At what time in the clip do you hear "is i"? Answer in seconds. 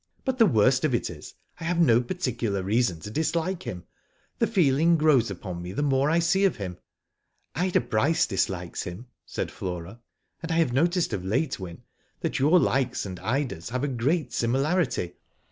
1.11-1.63